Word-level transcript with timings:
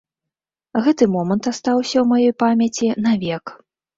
Гэты 0.85 1.07
момант 1.15 1.49
астаўся 1.51 1.97
ў 2.01 2.03
маёй 2.13 2.33
памяці 2.45 2.87
навек. 3.09 3.45